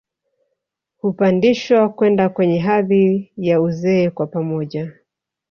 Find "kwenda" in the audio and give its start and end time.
1.89-2.29